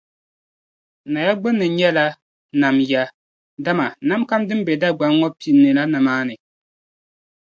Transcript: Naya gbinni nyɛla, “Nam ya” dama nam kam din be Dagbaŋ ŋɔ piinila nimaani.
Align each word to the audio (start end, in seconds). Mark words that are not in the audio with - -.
Naya 1.11 1.33
gbinni 1.39 1.65
nyɛla, 1.77 2.05
“Nam 2.61 2.77
ya” 2.91 3.03
dama 3.65 3.85
nam 4.07 4.21
kam 4.29 4.41
din 4.47 4.61
be 4.65 4.73
Dagbaŋ 4.81 5.11
ŋɔ 5.19 5.27
piinila 5.39 5.83
nimaani. 5.91 6.35